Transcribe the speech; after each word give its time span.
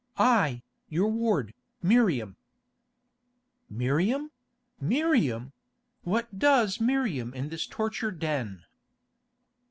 "I, 0.17 0.63
your 0.89 1.11
ward, 1.11 1.53
Miriam." 1.83 2.35
"Miriam! 3.69 4.31
Miriam! 4.79 5.51
What 6.01 6.39
does 6.39 6.79
Miriam 6.81 7.35
in 7.35 7.49
this 7.49 7.67
torture 7.67 8.09
den?" 8.09 8.65